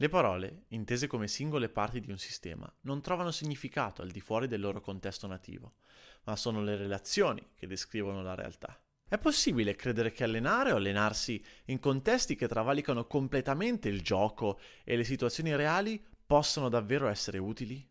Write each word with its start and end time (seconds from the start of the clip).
Le 0.00 0.08
parole, 0.08 0.66
intese 0.68 1.08
come 1.08 1.26
singole 1.26 1.68
parti 1.68 1.98
di 1.98 2.12
un 2.12 2.18
sistema, 2.18 2.72
non 2.82 3.00
trovano 3.00 3.32
significato 3.32 4.00
al 4.00 4.12
di 4.12 4.20
fuori 4.20 4.46
del 4.46 4.60
loro 4.60 4.80
contesto 4.80 5.26
nativo, 5.26 5.72
ma 6.22 6.36
sono 6.36 6.62
le 6.62 6.76
relazioni 6.76 7.44
che 7.56 7.66
descrivono 7.66 8.22
la 8.22 8.36
realtà. 8.36 8.80
È 9.08 9.18
possibile 9.18 9.74
credere 9.74 10.12
che 10.12 10.22
allenare 10.22 10.70
o 10.70 10.76
allenarsi 10.76 11.44
in 11.64 11.80
contesti 11.80 12.36
che 12.36 12.46
travalicano 12.46 13.08
completamente 13.08 13.88
il 13.88 14.00
gioco 14.00 14.60
e 14.84 14.96
le 14.96 15.02
situazioni 15.02 15.56
reali 15.56 16.00
possano 16.24 16.68
davvero 16.68 17.08
essere 17.08 17.38
utili? 17.38 17.84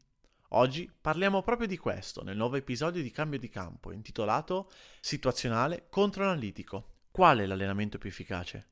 Oggi 0.51 0.89
parliamo 0.89 1.41
proprio 1.41 1.67
di 1.67 1.77
questo 1.77 2.23
nel 2.23 2.37
nuovo 2.37 2.55
episodio 2.55 3.01
di 3.01 3.11
Cambio 3.11 3.37
di 3.37 3.49
Campo 3.49 3.91
intitolato 3.91 4.71
Situazionale 5.01 5.87
contro 5.89 6.23
analitico. 6.23 6.99
Qual 7.11 7.39
è 7.39 7.45
l'allenamento 7.45 7.97
più 7.97 8.07
efficace? 8.07 8.69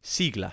Sigla. 0.00 0.52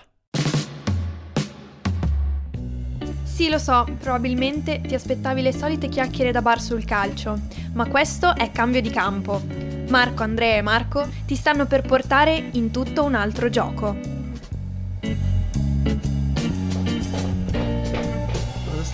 Sì, 3.36 3.50
lo 3.50 3.58
so, 3.58 3.84
probabilmente 4.00 4.80
ti 4.80 4.94
aspettavi 4.94 5.42
le 5.42 5.52
solite 5.52 5.88
chiacchiere 5.88 6.32
da 6.32 6.40
bar 6.40 6.58
sul 6.58 6.86
calcio, 6.86 7.38
ma 7.74 7.86
questo 7.86 8.34
è 8.34 8.50
cambio 8.50 8.80
di 8.80 8.88
campo. 8.88 9.42
Marco, 9.90 10.22
Andrea 10.22 10.56
e 10.56 10.62
Marco 10.62 11.06
ti 11.26 11.34
stanno 11.34 11.66
per 11.66 11.82
portare 11.82 12.48
in 12.52 12.70
tutto 12.70 13.04
un 13.04 13.14
altro 13.14 13.50
gioco. 13.50 14.15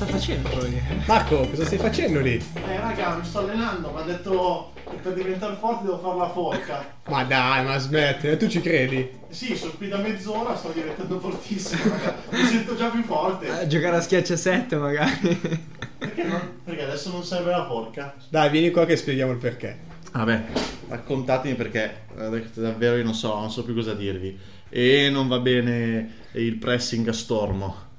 Sta 0.02 0.06
facendo 0.06 0.48
lui? 0.58 0.82
Marco, 1.06 1.48
cosa 1.48 1.64
stai 1.64 1.78
facendo 1.78 2.20
lì? 2.20 2.34
Eh 2.54 2.80
raga, 2.80 3.16
mi 3.16 3.24
sto 3.24 3.38
allenando, 3.38 3.90
mi 3.90 4.00
ha 4.00 4.04
detto 4.04 4.72
che 4.90 4.96
per 4.96 5.14
diventare 5.14 5.56
forte 5.56 5.84
devo 5.84 5.98
fare 5.98 6.18
la 6.18 6.28
forca. 6.30 6.94
Ma 7.08 7.24
dai, 7.24 7.64
ma 7.64 7.78
smetti, 7.78 8.36
tu 8.36 8.48
ci 8.48 8.60
credi? 8.60 9.10
Sì, 9.28 9.56
sono 9.56 9.72
qui 9.72 9.88
da 9.88 9.98
mezz'ora, 9.98 10.56
sto 10.56 10.70
diventando 10.72 11.20
fortissimo, 11.20 11.82
raga. 11.90 12.16
Mi 12.30 12.44
sento 12.44 12.76
già 12.76 12.88
più 12.88 13.02
forte. 13.04 13.48
A 13.48 13.66
giocare 13.66 13.96
a 13.96 14.00
schiaccia 14.00 14.36
7 14.36 14.76
magari. 14.76 15.60
Perché, 15.98 16.24
non? 16.24 16.60
Perché 16.64 16.82
adesso 16.82 17.10
non 17.10 17.22
serve 17.22 17.50
la 17.50 17.66
forca. 17.66 18.14
Dai, 18.28 18.50
vieni 18.50 18.70
qua 18.70 18.84
che 18.84 18.96
spieghiamo 18.96 19.32
il 19.32 19.38
perché. 19.38 19.90
Vabbè, 20.12 20.42
raccontatemi 20.88 21.54
perché 21.54 22.04
eh, 22.18 22.44
davvero 22.54 22.96
io 22.96 23.04
non 23.04 23.14
so, 23.14 23.38
non 23.38 23.50
so 23.50 23.64
più 23.64 23.74
cosa 23.74 23.94
dirvi. 23.94 24.38
E 24.68 25.10
non 25.10 25.28
va 25.28 25.38
bene 25.38 26.20
il 26.32 26.56
pressing 26.56 27.06
a 27.08 27.12
stormo 27.12 27.90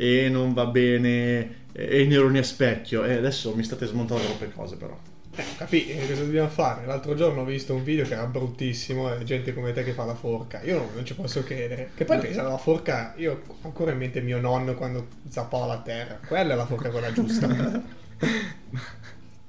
e 0.00 0.30
non 0.30 0.54
va 0.54 0.64
bene 0.64 1.58
e 1.72 2.00
i 2.00 2.06
neuroni 2.06 2.38
a 2.38 2.42
specchio. 2.42 3.04
E 3.04 3.12
adesso 3.12 3.54
mi 3.54 3.62
state 3.62 3.84
smontando 3.84 4.24
troppe 4.24 4.50
cose 4.50 4.76
però. 4.76 4.98
Eh, 5.36 5.44
capito 5.58 5.92
cosa 6.06 6.24
dobbiamo 6.24 6.48
fare? 6.48 6.86
L'altro 6.86 7.14
giorno 7.14 7.42
ho 7.42 7.44
visto 7.44 7.74
un 7.74 7.84
video 7.84 8.06
che 8.06 8.14
era 8.14 8.24
bruttissimo 8.24 9.14
e 9.14 9.22
gente 9.24 9.52
come 9.52 9.72
te 9.72 9.84
che 9.84 9.92
fa 9.92 10.06
la 10.06 10.14
forca. 10.14 10.62
Io 10.62 10.78
non, 10.78 10.88
non 10.94 11.04
ci 11.04 11.14
posso 11.14 11.44
credere. 11.44 11.90
Che 11.94 12.06
poi 12.06 12.18
pensa 12.18 12.40
alla 12.40 12.56
forca 12.56 13.12
io 13.18 13.42
ho 13.46 13.56
ancora 13.66 13.92
in 13.92 13.98
mente 13.98 14.22
mio 14.22 14.40
nonno 14.40 14.74
quando 14.74 15.06
zappava 15.28 15.66
la 15.66 15.80
terra. 15.80 16.18
Quella 16.26 16.54
è 16.54 16.56
la 16.56 16.66
forca 16.66 16.88
quella 16.88 17.12
giusta. 17.12 17.48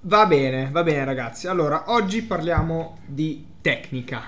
Va 0.04 0.26
bene 0.26 0.70
va 0.72 0.84
bene 0.84 1.06
ragazzi. 1.06 1.48
Allora 1.48 1.86
oggi 1.92 2.24
parliamo 2.24 3.00
di 3.06 3.46
tecnica. 3.62 4.24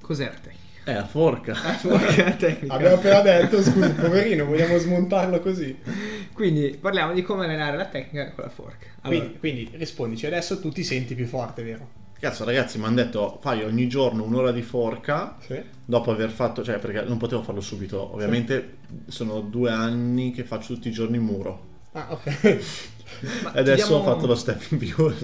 Cos'è 0.00 0.26
la 0.26 0.30
tecnica? 0.30 0.65
È 0.86 0.92
la 0.92 1.04
forca. 1.04 1.50
La 1.50 1.72
forca 1.72 2.30
tecnica. 2.38 2.72
Abbiamo 2.72 2.94
appena 2.94 3.20
detto, 3.20 3.60
scusi, 3.60 3.90
poverino, 3.90 4.44
vogliamo 4.44 4.78
smontarlo 4.78 5.40
così. 5.40 5.76
Quindi 6.32 6.78
parliamo 6.80 7.12
di 7.12 7.22
come 7.22 7.44
allenare 7.44 7.76
la 7.76 7.86
tecnica 7.86 8.30
con 8.30 8.44
la 8.44 8.50
forca. 8.50 8.86
Allora. 9.00 9.18
Quindi, 9.18 9.38
quindi 9.40 9.70
rispondici, 9.72 10.26
adesso 10.26 10.60
tu 10.60 10.70
ti 10.70 10.84
senti 10.84 11.16
più 11.16 11.26
forte, 11.26 11.64
vero? 11.64 11.88
Cazzo, 12.20 12.44
ragazzi, 12.44 12.78
mi 12.78 12.84
hanno 12.84 12.94
detto 13.02 13.40
fai 13.42 13.64
ogni 13.64 13.88
giorno 13.88 14.22
un'ora 14.22 14.52
di 14.52 14.62
forca. 14.62 15.36
Sì. 15.40 15.60
Dopo 15.84 16.12
aver 16.12 16.30
fatto, 16.30 16.62
cioè, 16.62 16.78
perché 16.78 17.02
non 17.02 17.18
potevo 17.18 17.42
farlo 17.42 17.60
subito. 17.60 18.14
Ovviamente 18.14 18.76
sì. 18.86 19.10
sono 19.10 19.40
due 19.40 19.72
anni 19.72 20.30
che 20.30 20.44
faccio 20.44 20.74
tutti 20.74 20.86
i 20.86 20.92
giorni 20.92 21.18
muro. 21.18 21.66
Ah, 21.94 22.06
ok. 22.10 22.58
Ma 23.42 23.52
adesso 23.54 23.86
diamo... 23.86 24.02
ho 24.02 24.04
fatto 24.04 24.26
lo 24.26 24.34
step 24.34 24.70
in 24.70 24.78
più. 24.78 25.14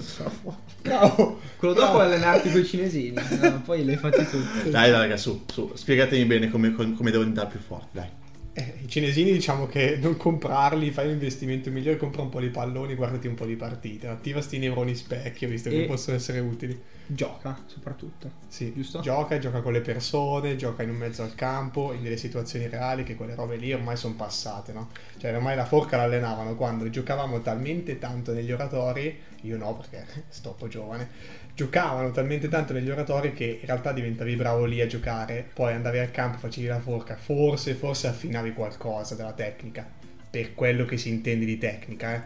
No, 0.83 1.39
quello 1.57 1.73
dopo 1.73 2.01
è 2.01 2.05
allenarti 2.05 2.51
con 2.51 2.61
i 2.61 2.65
cinesini, 2.65 3.15
no, 3.41 3.61
poi 3.63 3.85
le 3.85 3.93
hai 3.93 3.97
fatti 3.97 4.25
tutti. 4.25 4.69
Dai, 4.69 4.89
dai, 4.89 4.91
raga, 4.91 5.17
su, 5.17 5.43
su, 5.51 5.71
spiegatemi 5.73 6.25
bene 6.25 6.49
come, 6.49 6.73
come 6.73 7.11
devo 7.11 7.19
diventare 7.19 7.49
più 7.49 7.59
forte, 7.59 7.87
dai. 7.91 8.09
Eh, 8.53 8.72
I 8.83 8.87
cinesini 8.89 9.31
diciamo 9.31 9.65
che 9.65 9.97
non 10.01 10.17
comprarli, 10.17 10.91
fai 10.91 11.05
un 11.05 11.13
investimento 11.13 11.69
migliore, 11.71 11.95
compra 11.95 12.21
un 12.21 12.27
po' 12.27 12.41
di 12.41 12.49
palloni, 12.49 12.95
guardati 12.95 13.27
un 13.27 13.33
po' 13.33 13.45
di 13.45 13.55
partite, 13.55 14.07
attiva 14.07 14.41
sti 14.41 14.57
neuroni 14.57 14.93
specchio 14.93 15.47
visto 15.47 15.69
e 15.69 15.71
che 15.71 15.85
possono 15.85 16.17
essere 16.17 16.39
utili. 16.39 16.77
Gioca 17.05 17.57
soprattutto. 17.65 18.29
Sì, 18.49 18.73
giusto? 18.73 18.99
Gioca, 18.99 19.39
gioca 19.39 19.61
con 19.61 19.71
le 19.71 19.79
persone, 19.79 20.57
gioca 20.57 20.83
in 20.83 20.89
un 20.89 20.97
mezzo 20.97 21.23
al 21.23 21.33
campo, 21.33 21.93
in 21.93 22.03
delle 22.03 22.17
situazioni 22.17 22.67
reali 22.67 23.03
che 23.03 23.15
quelle 23.15 23.35
robe 23.35 23.55
lì 23.55 23.71
ormai 23.71 23.95
sono 23.95 24.15
passate, 24.15 24.73
no? 24.73 24.89
Cioè 25.17 25.33
ormai 25.33 25.55
la 25.55 25.65
forca 25.65 25.95
l'allenavano 25.95 26.55
quando 26.55 26.89
giocavamo 26.89 27.41
talmente 27.41 27.99
tanto 27.99 28.33
negli 28.33 28.51
oratori, 28.51 29.17
io 29.43 29.55
no 29.55 29.75
perché 29.75 30.05
sto 30.27 30.49
un 30.49 30.55
po' 30.57 30.67
giovane, 30.67 31.09
giocavano 31.55 32.11
talmente 32.11 32.49
tanto 32.49 32.73
negli 32.73 32.89
oratori 32.89 33.33
che 33.33 33.59
in 33.61 33.65
realtà 33.65 33.93
diventavi 33.93 34.35
bravo 34.35 34.65
lì 34.65 34.81
a 34.81 34.87
giocare, 34.87 35.47
poi 35.53 35.73
andavi 35.73 35.99
al 35.99 36.11
campo, 36.11 36.37
facevi 36.37 36.67
la 36.67 36.79
forca, 36.79 37.15
forse, 37.15 37.75
forse 37.75 38.07
affinavi 38.07 38.51
qualcosa 38.53 38.72
della 39.15 39.33
tecnica, 39.33 39.89
per 40.29 40.53
quello 40.53 40.85
che 40.85 40.97
si 40.97 41.09
intende 41.09 41.45
di 41.45 41.57
tecnica, 41.57 42.15
eh. 42.15 42.21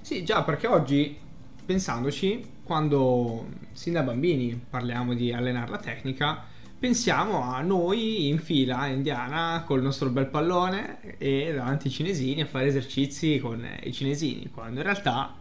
Sì, 0.00 0.24
già, 0.24 0.42
perché 0.42 0.66
oggi, 0.66 1.16
pensandoci, 1.64 2.58
quando 2.62 3.48
sin 3.72 3.94
da 3.94 4.02
bambini 4.02 4.60
parliamo 4.68 5.14
di 5.14 5.32
allenare 5.32 5.70
la 5.70 5.78
tecnica, 5.78 6.44
pensiamo 6.78 7.42
a 7.42 7.60
noi 7.60 8.28
in 8.28 8.38
fila 8.38 8.86
indiana 8.86 9.62
col 9.66 9.82
nostro 9.82 10.08
bel 10.08 10.26
pallone 10.26 11.18
e 11.18 11.52
davanti 11.54 11.88
ai 11.88 11.92
cinesini 11.92 12.40
a 12.40 12.46
fare 12.46 12.66
esercizi 12.66 13.38
con 13.38 13.66
i 13.82 13.92
cinesini, 13.92 14.50
quando 14.50 14.80
in 14.80 14.84
realtà... 14.84 15.34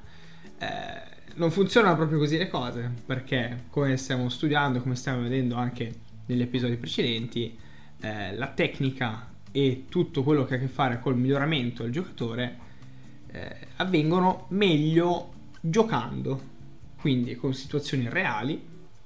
Eh, 0.58 1.18
non 1.40 1.52
funzionano 1.52 1.96
proprio 1.96 2.20
così 2.20 2.38
le 2.38 2.50
cose, 2.50 2.92
perché 3.06 3.64
come 3.70 3.96
stiamo 3.96 4.28
studiando, 4.28 4.82
come 4.82 4.96
stiamo 4.96 5.22
vedendo 5.22 5.56
anche 5.56 5.94
negli 6.26 6.42
episodi 6.42 6.76
precedenti, 6.76 7.58
eh, 8.02 8.36
la 8.36 8.48
tecnica 8.48 9.29
e 9.52 9.86
tutto 9.90 10.24
quello 10.24 10.46
che 10.46 10.56
ha 10.56 10.58
a 10.58 10.60
che 10.60 10.68
fare 10.68 11.00
col 11.00 11.18
miglioramento 11.18 11.84
del 11.84 11.92
giocatore 11.92 12.58
eh, 13.32 13.56
avvengono 13.78 14.46
meglio 14.50 15.34
giocando, 15.62 16.42
quindi 17.00 17.36
con 17.36 17.54
situazioni 17.54 18.10
reali, 18.10 18.62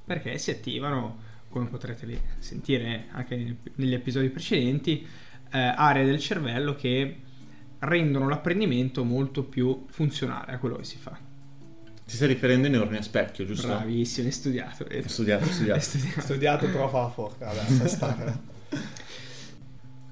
perché 0.05 0.37
si 0.37 0.51
attivano, 0.51 1.19
come 1.49 1.67
potrete 1.67 2.21
sentire 2.39 3.05
anche 3.11 3.57
negli 3.75 3.93
episodi 3.93 4.29
precedenti, 4.29 5.05
eh, 5.51 5.59
aree 5.59 6.05
del 6.05 6.19
cervello 6.19 6.75
che 6.75 7.17
rendono 7.79 8.27
l'apprendimento 8.27 9.03
molto 9.03 9.43
più 9.43 9.85
funzionale 9.89 10.53
a 10.53 10.57
quello 10.57 10.77
che 10.77 10.83
si 10.83 10.97
fa. 10.97 11.17
Ti 12.05 12.15
stai 12.15 12.27
riferendo 12.27 12.67
ai 12.67 12.73
neuroni 12.73 12.97
a 12.97 13.01
specchio, 13.01 13.45
giusto? 13.45 13.67
Bravissimo, 13.67 14.27
hai 14.27 14.33
studiato. 14.33 14.85
Hai 14.89 15.07
studiato, 15.07 15.45
studiato. 15.45 15.79
studiato. 15.81 16.21
studiato, 16.21 16.65
però 16.67 16.89
fa 16.89 17.01
la 17.01 17.09
forca, 17.09 17.45
vabbè, 17.45 17.87
stare. 17.87 18.51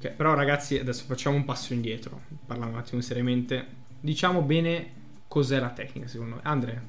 ok, 0.01 0.09
però 0.13 0.33
ragazzi, 0.33 0.79
adesso 0.79 1.03
facciamo 1.05 1.35
un 1.35 1.45
passo 1.45 1.73
indietro, 1.73 2.21
parliamo 2.45 2.71
un 2.71 2.77
attimo 2.79 3.01
seriamente. 3.01 3.79
Diciamo 3.99 4.41
bene 4.41 4.99
cos'è 5.27 5.59
la 5.59 5.69
tecnica, 5.69 6.07
secondo 6.07 6.35
me. 6.35 6.41
Andre, 6.43 6.81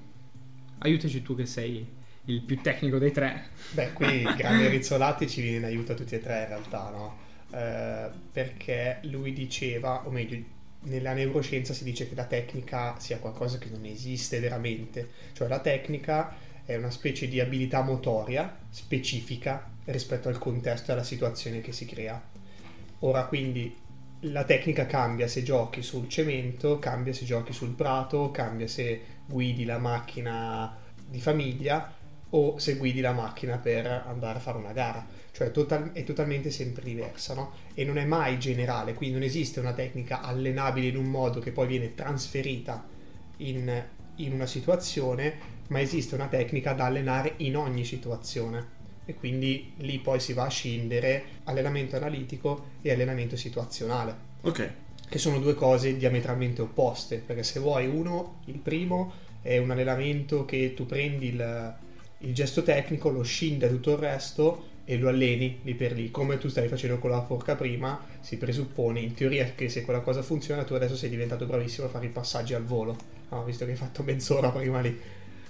aiutaci 0.78 1.20
tu 1.20 1.36
che 1.36 1.44
sei 1.44 1.86
il 2.26 2.40
più 2.40 2.60
tecnico 2.60 2.98
dei 2.98 3.12
tre. 3.12 3.48
Beh, 3.72 3.92
qui 3.92 4.22
il 4.22 4.34
grande 4.34 4.68
Rizzolatti 4.68 5.28
ci 5.28 5.42
viene 5.42 5.58
in 5.58 5.64
aiuto 5.64 5.92
a 5.92 5.94
tutti 5.94 6.14
e 6.14 6.20
tre 6.20 6.42
in 6.42 6.48
realtà, 6.48 6.90
no? 6.90 7.18
Eh, 7.50 8.08
perché 8.32 9.00
lui 9.02 9.34
diceva, 9.34 10.06
o 10.06 10.10
meglio, 10.10 10.42
nella 10.84 11.12
neuroscienza 11.12 11.74
si 11.74 11.84
dice 11.84 12.08
che 12.08 12.14
la 12.14 12.24
tecnica 12.24 12.98
sia 12.98 13.18
qualcosa 13.18 13.58
che 13.58 13.68
non 13.70 13.84
esiste 13.84 14.40
veramente, 14.40 15.10
cioè 15.32 15.48
la 15.48 15.60
tecnica 15.60 16.34
è 16.64 16.76
una 16.76 16.90
specie 16.90 17.28
di 17.28 17.40
abilità 17.40 17.82
motoria 17.82 18.56
specifica 18.70 19.68
rispetto 19.84 20.28
al 20.28 20.38
contesto 20.38 20.90
e 20.90 20.94
alla 20.94 21.04
situazione 21.04 21.60
che 21.60 21.72
si 21.72 21.84
crea. 21.84 22.20
Ora 23.04 23.26
quindi 23.26 23.76
la 24.22 24.44
tecnica 24.44 24.86
cambia 24.86 25.28
se 25.28 25.42
giochi 25.42 25.82
sul 25.82 26.08
cemento, 26.08 26.78
cambia 26.78 27.12
se 27.12 27.24
giochi 27.24 27.52
sul 27.52 27.74
prato, 27.74 28.30
cambia 28.30 28.66
se 28.66 29.00
guidi 29.26 29.64
la 29.64 29.78
macchina 29.78 30.76
di 31.06 31.20
famiglia 31.20 31.92
o 32.30 32.58
se 32.58 32.74
guidi 32.76 33.00
la 33.00 33.12
macchina 33.12 33.58
per 33.58 33.86
andare 33.86 34.38
a 34.38 34.40
fare 34.40 34.58
una 34.58 34.72
gara 34.72 35.20
cioè 35.32 35.50
total- 35.50 35.92
è 35.92 36.04
totalmente 36.04 36.50
sempre 36.50 36.84
diversa, 36.84 37.34
no? 37.34 37.52
E 37.74 37.84
non 37.84 37.96
è 37.96 38.04
mai 38.04 38.38
generale, 38.38 38.94
quindi 38.94 39.14
non 39.14 39.24
esiste 39.24 39.60
una 39.60 39.72
tecnica 39.72 40.20
allenabile 40.20 40.88
in 40.88 40.96
un 40.96 41.06
modo 41.06 41.40
che 41.40 41.52
poi 41.52 41.66
viene 41.66 41.94
trasferita 41.94 42.84
in, 43.38 43.84
in 44.16 44.32
una 44.32 44.46
situazione, 44.46 45.34
ma 45.68 45.80
esiste 45.80 46.14
una 46.14 46.28
tecnica 46.28 46.74
da 46.74 46.84
allenare 46.84 47.34
in 47.38 47.56
ogni 47.56 47.84
situazione. 47.84 48.80
E 49.04 49.14
quindi 49.14 49.72
lì 49.78 49.98
poi 49.98 50.20
si 50.20 50.32
va 50.32 50.44
a 50.44 50.48
scindere 50.48 51.24
allenamento 51.44 51.96
analitico 51.96 52.66
e 52.82 52.92
allenamento 52.92 53.36
situazionale. 53.36 54.14
Ok. 54.42 54.70
Che 55.08 55.18
sono 55.18 55.38
due 55.38 55.54
cose 55.54 55.96
diametralmente 55.96 56.62
opposte, 56.62 57.18
perché 57.18 57.42
se 57.42 57.60
vuoi 57.60 57.86
uno, 57.86 58.40
il 58.46 58.58
primo 58.58 59.12
è 59.42 59.58
un 59.58 59.70
allenamento 59.70 60.44
che 60.44 60.72
tu 60.74 60.86
prendi 60.86 61.28
il, 61.28 61.76
il 62.18 62.34
gesto 62.34 62.62
tecnico, 62.62 63.10
lo 63.10 63.22
scinde 63.22 63.66
da 63.66 63.72
tutto 63.72 63.92
il 63.92 63.98
resto 63.98 64.70
e 64.84 64.98
lo 64.98 65.08
alleni 65.08 65.60
lì 65.62 65.74
per 65.74 65.92
lì, 65.92 66.10
come 66.10 66.38
tu 66.38 66.48
stavi 66.48 66.68
facendo 66.68 66.98
con 66.98 67.10
la 67.10 67.24
forca 67.24 67.54
prima, 67.54 68.04
si 68.20 68.36
presuppone 68.36 69.00
in 69.00 69.14
teoria 69.14 69.52
che 69.54 69.68
se 69.68 69.82
quella 69.82 70.00
cosa 70.00 70.22
funziona 70.22 70.64
tu 70.64 70.74
adesso 70.74 70.96
sei 70.96 71.08
diventato 71.08 71.46
bravissimo 71.46 71.86
a 71.86 71.90
fare 71.90 72.06
i 72.06 72.10
passaggi 72.10 72.54
al 72.54 72.64
volo, 72.64 72.96
no, 73.28 73.44
visto 73.44 73.64
che 73.64 73.72
hai 73.72 73.76
fatto 73.76 74.02
mezz'ora 74.02 74.50
prima 74.50 74.80
lì. 74.80 74.98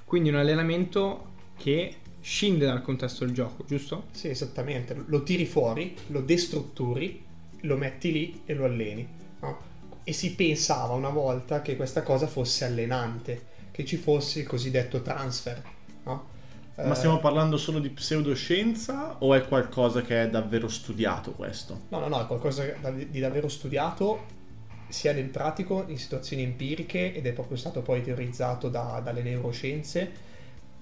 Quindi 0.04 0.28
un 0.28 0.36
allenamento 0.36 1.30
che 1.56 1.94
scinde 2.22 2.64
dal 2.64 2.80
contesto 2.82 3.24
del 3.24 3.34
gioco, 3.34 3.64
giusto? 3.66 4.04
Sì, 4.12 4.28
esattamente, 4.28 4.94
lo 5.06 5.22
tiri 5.24 5.44
fuori, 5.44 5.94
lo 6.06 6.20
destrutturi, 6.20 7.24
lo 7.62 7.76
metti 7.76 8.12
lì 8.12 8.42
e 8.46 8.54
lo 8.54 8.64
alleni. 8.64 9.06
No? 9.40 9.70
E 10.04 10.12
si 10.12 10.34
pensava 10.34 10.94
una 10.94 11.10
volta 11.10 11.60
che 11.60 11.76
questa 11.76 12.02
cosa 12.02 12.26
fosse 12.26 12.64
allenante, 12.64 13.50
che 13.72 13.84
ci 13.84 13.96
fosse 13.96 14.40
il 14.40 14.46
cosiddetto 14.46 15.02
transfer. 15.02 15.62
No? 16.04 16.30
Ma 16.76 16.94
stiamo 16.94 17.18
parlando 17.18 17.58
solo 17.58 17.78
di 17.80 17.90
pseudoscienza 17.90 19.16
o 19.18 19.34
è 19.34 19.46
qualcosa 19.46 20.00
che 20.00 20.22
è 20.22 20.30
davvero 20.30 20.68
studiato 20.68 21.32
questo? 21.32 21.82
No, 21.88 21.98
no, 21.98 22.08
no, 22.08 22.22
è 22.22 22.26
qualcosa 22.26 22.64
di 22.64 23.20
davvero 23.20 23.48
studiato 23.48 24.40
sia 24.88 25.12
nel 25.12 25.28
pratico, 25.28 25.84
in 25.88 25.98
situazioni 25.98 26.42
empiriche 26.42 27.14
ed 27.14 27.26
è 27.26 27.32
proprio 27.32 27.56
stato 27.56 27.82
poi 27.82 28.02
teorizzato 28.02 28.68
da, 28.68 29.00
dalle 29.04 29.22
neuroscienze. 29.22 30.30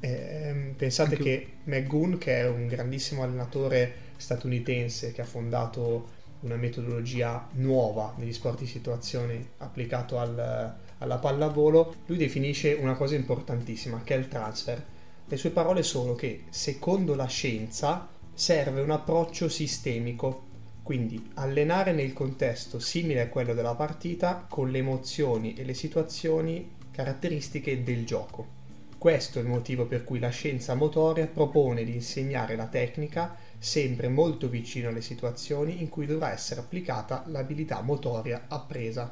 Eh, 0.00 0.72
pensate 0.76 1.16
Anche... 1.16 1.22
che 1.22 1.48
McGoon, 1.64 2.18
che 2.18 2.40
è 2.40 2.48
un 2.48 2.66
grandissimo 2.66 3.22
allenatore 3.22 4.08
statunitense 4.16 5.12
che 5.12 5.20
ha 5.20 5.26
fondato 5.26 6.18
una 6.40 6.56
metodologia 6.56 7.48
nuova 7.52 8.14
negli 8.16 8.32
sport 8.32 8.60
di 8.60 8.66
situazione 8.66 9.50
applicato 9.58 10.18
al, 10.18 10.74
alla 10.98 11.18
pallavolo, 11.18 11.96
lui 12.06 12.16
definisce 12.16 12.72
una 12.72 12.94
cosa 12.94 13.14
importantissima 13.14 14.02
che 14.02 14.14
è 14.14 14.18
il 14.18 14.28
transfer. 14.28 14.82
Le 15.26 15.36
sue 15.36 15.50
parole 15.50 15.82
sono 15.82 16.14
che, 16.14 16.44
secondo 16.50 17.14
la 17.14 17.26
scienza, 17.26 18.08
serve 18.32 18.80
un 18.80 18.90
approccio 18.90 19.48
sistemico, 19.48 20.48
quindi 20.82 21.30
allenare 21.34 21.92
nel 21.92 22.12
contesto 22.12 22.78
simile 22.78 23.20
a 23.20 23.28
quello 23.28 23.54
della 23.54 23.74
partita 23.74 24.46
con 24.48 24.70
le 24.70 24.78
emozioni 24.78 25.54
e 25.54 25.64
le 25.64 25.74
situazioni 25.74 26.76
caratteristiche 26.90 27.84
del 27.84 28.04
gioco. 28.04 28.58
Questo 29.00 29.38
è 29.38 29.40
il 29.40 29.48
motivo 29.48 29.86
per 29.86 30.04
cui 30.04 30.18
la 30.18 30.28
scienza 30.28 30.74
motoria 30.74 31.26
propone 31.26 31.84
di 31.84 31.94
insegnare 31.94 32.54
la 32.54 32.66
tecnica 32.66 33.34
sempre 33.56 34.08
molto 34.08 34.46
vicino 34.46 34.90
alle 34.90 35.00
situazioni 35.00 35.80
in 35.80 35.88
cui 35.88 36.04
dovrà 36.04 36.32
essere 36.32 36.60
applicata 36.60 37.24
l'abilità 37.28 37.80
motoria 37.80 38.44
appresa. 38.46 39.10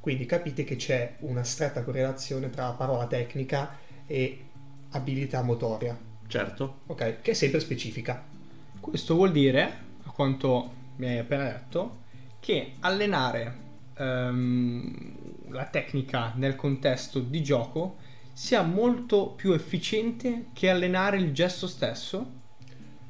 Quindi 0.00 0.26
capite 0.26 0.64
che 0.64 0.74
c'è 0.74 1.18
una 1.20 1.44
stretta 1.44 1.84
correlazione 1.84 2.50
tra 2.50 2.64
la 2.64 2.72
parola 2.72 3.06
tecnica 3.06 3.78
e 4.04 4.46
abilità 4.90 5.42
motoria. 5.42 5.96
Certo. 6.26 6.80
Ok, 6.86 7.20
che 7.22 7.30
è 7.30 7.34
sempre 7.34 7.60
specifica. 7.60 8.20
Questo 8.80 9.14
vuol 9.14 9.30
dire, 9.30 9.72
a 10.02 10.10
quanto 10.10 10.72
mi 10.96 11.06
hai 11.06 11.18
appena 11.18 11.44
detto, 11.44 11.98
che 12.40 12.72
allenare 12.80 13.56
um, 13.96 15.50
la 15.50 15.66
tecnica 15.66 16.32
nel 16.34 16.56
contesto 16.56 17.20
di 17.20 17.40
gioco 17.44 17.99
sia 18.40 18.62
molto 18.62 19.32
più 19.32 19.52
efficiente 19.52 20.46
che 20.54 20.70
allenare 20.70 21.18
il 21.18 21.32
gesto 21.32 21.66
stesso? 21.66 22.38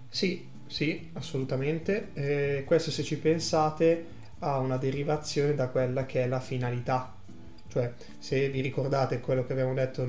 Sì, 0.08 0.48
sì, 0.66 1.10
assolutamente. 1.12 2.10
Eh, 2.14 2.64
questo 2.66 2.90
se 2.90 3.02
ci 3.02 3.16
pensate 3.16 4.18
ha 4.40 4.58
una 4.58 4.76
derivazione 4.76 5.54
da 5.54 5.68
quella 5.68 6.04
che 6.04 6.24
è 6.24 6.26
la 6.26 6.40
finalità 6.40 7.14
cioè, 7.70 7.92
se 8.18 8.48
vi 8.50 8.60
ricordate 8.60 9.20
quello 9.20 9.46
che 9.46 9.52
abbiamo 9.52 9.72
detto 9.74 10.04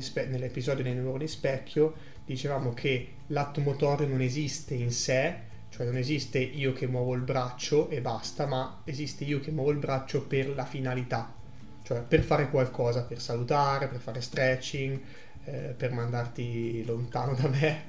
spe- 0.00 0.26
nell'episodio 0.26 0.82
dei 0.82 0.94
neuroni 0.94 1.28
specchio, 1.28 1.94
dicevamo 2.24 2.74
che 2.74 3.12
l'atto 3.28 3.60
motorio 3.60 4.08
non 4.08 4.20
esiste 4.20 4.74
in 4.74 4.90
sé, 4.90 5.36
cioè 5.68 5.86
non 5.86 5.96
esiste 5.96 6.40
io 6.40 6.72
che 6.72 6.88
muovo 6.88 7.14
il 7.14 7.20
braccio 7.20 7.88
e 7.88 8.00
basta, 8.00 8.46
ma 8.46 8.82
esiste 8.84 9.22
io 9.22 9.38
che 9.38 9.52
muovo 9.52 9.70
il 9.70 9.78
braccio 9.78 10.26
per 10.26 10.48
la 10.56 10.64
finalità, 10.64 11.32
cioè 11.84 12.02
per 12.02 12.22
fare 12.22 12.48
qualcosa, 12.48 13.02
per 13.02 13.20
salutare, 13.20 13.88
per 13.88 14.00
fare 14.00 14.22
stretching, 14.22 14.98
eh, 15.44 15.74
per 15.76 15.92
mandarti 15.92 16.82
lontano 16.84 17.34
da 17.34 17.48
me. 17.48 17.82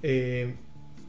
E 0.00 0.56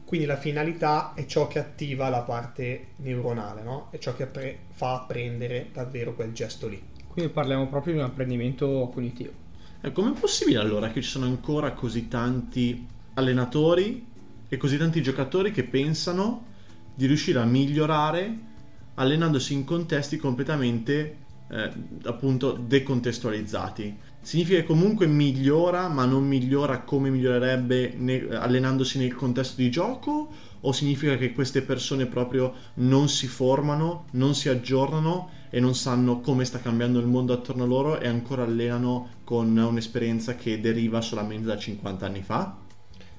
quindi 0.04 0.24
la 0.24 0.36
finalità 0.36 1.12
è 1.14 1.26
ciò 1.26 1.48
che 1.48 1.58
attiva 1.58 2.08
la 2.08 2.22
parte 2.22 2.92
neuronale, 2.98 3.62
no? 3.62 3.88
È 3.90 3.98
ciò 3.98 4.14
che 4.14 4.22
appre- 4.22 4.58
fa 4.70 4.94
apprendere 4.94 5.68
davvero 5.72 6.14
quel 6.14 6.32
gesto 6.32 6.68
lì. 6.68 6.80
Quindi 7.08 7.32
parliamo 7.32 7.66
proprio 7.66 7.94
di 7.94 7.98
un 7.98 8.04
apprendimento 8.04 8.88
cognitivo. 8.94 9.32
E 9.80 9.92
com'è 9.92 10.18
possibile 10.18 10.58
allora 10.60 10.90
che 10.90 11.02
ci 11.02 11.08
sono 11.08 11.26
ancora 11.26 11.72
così 11.72 12.06
tanti 12.08 12.86
allenatori 13.14 14.06
e 14.48 14.56
così 14.56 14.78
tanti 14.78 15.02
giocatori 15.02 15.50
che 15.50 15.64
pensano 15.64 16.46
di 16.94 17.06
riuscire 17.06 17.40
a 17.40 17.44
migliorare 17.44 18.46
allenandosi 18.94 19.52
in 19.54 19.64
contesti 19.64 20.16
completamente 20.16 21.26
eh, 21.50 21.70
appunto 22.04 22.52
decontestualizzati? 22.52 23.96
Significa 24.20 24.60
che 24.60 24.66
comunque 24.66 25.06
migliora, 25.06 25.88
ma 25.88 26.04
non 26.04 26.26
migliora 26.26 26.80
come 26.80 27.08
migliorerebbe 27.08 27.94
ne- 27.96 28.28
allenandosi 28.30 28.98
nel 28.98 29.14
contesto 29.14 29.60
di 29.60 29.70
gioco? 29.70 30.28
O 30.60 30.72
significa 30.72 31.16
che 31.16 31.32
queste 31.32 31.62
persone 31.62 32.06
proprio 32.06 32.52
non 32.74 33.08
si 33.08 33.26
formano, 33.26 34.06
non 34.12 34.34
si 34.34 34.48
aggiornano 34.48 35.30
e 35.50 35.60
non 35.60 35.74
sanno 35.74 36.20
come 36.20 36.44
sta 36.44 36.58
cambiando 36.58 36.98
il 36.98 37.06
mondo 37.06 37.32
attorno 37.32 37.64
a 37.64 37.66
loro 37.66 38.00
e 38.00 38.08
ancora 38.08 38.42
allenano 38.42 39.20
con 39.24 39.56
un'esperienza 39.56 40.34
che 40.34 40.60
deriva 40.60 41.00
solamente 41.00 41.46
da 41.46 41.56
50 41.56 42.04
anni 42.04 42.22
fa? 42.22 42.56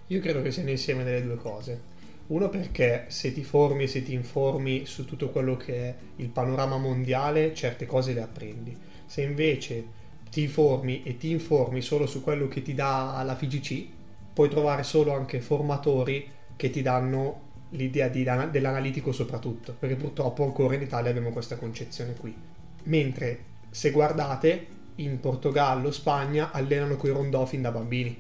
Io 0.07 0.19
credo 0.19 0.41
che 0.41 0.51
sia 0.51 0.63
l'insieme 0.63 1.03
delle 1.03 1.23
due 1.23 1.37
cose. 1.37 1.81
Uno 2.29 2.47
perché 2.49 3.05
se 3.07 3.33
ti 3.33 3.43
formi 3.43 3.83
e 3.83 3.87
se 3.87 4.03
ti 4.03 4.13
informi 4.13 4.85
su 4.85 5.03
tutto 5.05 5.29
quello 5.29 5.57
che 5.57 5.73
è 5.73 5.95
il 6.17 6.29
panorama 6.29 6.77
mondiale, 6.77 7.55
certe 7.55 7.87
cose 7.87 8.13
le 8.13 8.21
apprendi. 8.21 8.77
Se 9.07 9.23
invece 9.23 9.97
ti 10.29 10.47
formi 10.47 11.01
e 11.01 11.17
ti 11.17 11.31
informi 11.31 11.81
solo 11.81 12.05
su 12.05 12.21
quello 12.21 12.47
che 12.47 12.61
ti 12.61 12.75
dà 12.75 13.19
la 13.25 13.35
FIGC, 13.35 13.87
puoi 14.31 14.47
trovare 14.47 14.83
solo 14.83 15.11
anche 15.11 15.41
formatori 15.41 16.29
che 16.55 16.69
ti 16.69 16.83
danno 16.83 17.47
l'idea 17.69 18.07
di, 18.09 18.23
dell'analitico 18.51 19.11
soprattutto, 19.11 19.73
perché 19.77 19.95
purtroppo 19.95 20.43
ancora 20.43 20.75
in 20.75 20.83
Italia 20.83 21.09
abbiamo 21.09 21.31
questa 21.31 21.55
concezione 21.55 22.13
qui. 22.13 22.35
Mentre 22.83 23.43
se 23.71 23.89
guardate 23.89 24.67
in 24.95 25.19
Portogallo, 25.19 25.89
Spagna 25.89 26.51
allenano 26.51 26.95
coi 26.95 27.09
rondò 27.09 27.47
fin 27.47 27.63
da 27.63 27.71
bambini. 27.71 28.15